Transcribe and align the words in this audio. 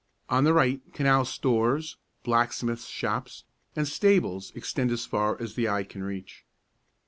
On 0.29 0.45
the 0.45 0.53
right, 0.55 0.81
canal 0.93 1.25
stores, 1.25 1.95
blacksmith's 2.23 2.87
shops, 2.87 3.43
and 3.75 3.87
stables 3.87 4.51
extend 4.55 4.89
as 4.89 5.05
far 5.05 5.39
as 5.39 5.53
the 5.53 5.69
eye 5.69 5.83
can 5.83 6.03
reach. 6.03 6.43